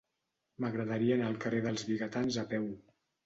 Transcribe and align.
M'agradaria 0.63 1.17
anar 1.17 1.27
al 1.33 1.37
carrer 1.45 1.59
dels 1.67 1.85
Vigatans 1.91 2.39
a 2.45 2.47
peu. 2.55 2.67